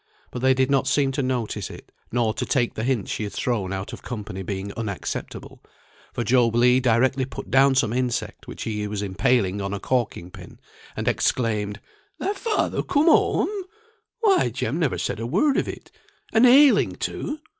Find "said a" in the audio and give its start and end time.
14.97-15.27